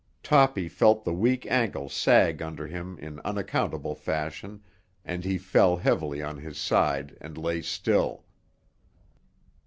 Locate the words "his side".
6.37-7.15